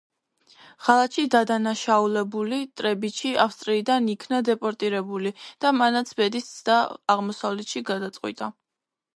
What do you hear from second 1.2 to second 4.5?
დადანაშაულებული ტრებიჩი ავსტრიიდან იქნა